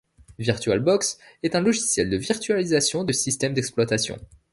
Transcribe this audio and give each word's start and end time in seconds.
VirutalBox 0.39 1.19
est 1.43 1.53
un 1.53 1.61
logiciel 1.61 2.09
de 2.09 2.17
virtualisation 2.17 3.03
de 3.03 3.13
systèmes 3.13 3.53
d'exploitation. 3.53 4.17